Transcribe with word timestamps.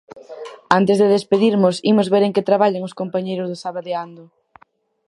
Antes 0.79 0.95
de 1.01 1.11
despedirnos 1.15 1.75
imos 1.91 2.07
ver 2.13 2.23
en 2.25 2.33
que 2.35 2.47
traballan 2.49 2.87
os 2.87 2.97
compañeiros 2.99 3.49
do 3.49 3.57
Sabadeando. 3.63 4.23